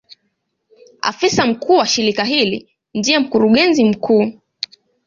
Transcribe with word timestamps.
Afisa 1.01 1.45
mkuu 1.47 1.73
wa 1.75 1.85
shirika 1.87 2.23
hili 2.23 2.69
ndiye 2.93 3.19
Mkurugenzi 3.19 3.85
mkuu. 3.85 4.31